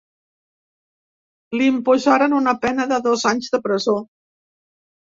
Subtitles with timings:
[1.61, 3.99] Li imposaren una pena de dos anys de presó.